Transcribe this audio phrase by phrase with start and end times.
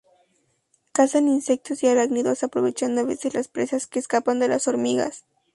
[0.93, 5.25] Casan insectos y arácnidos, aprovechando a veces las presas que escapan de las hormigas.